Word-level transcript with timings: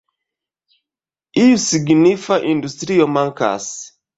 Iu 1.43 1.61
signifa 1.65 2.41
industrio 2.55 3.11
mankas. 3.19 3.73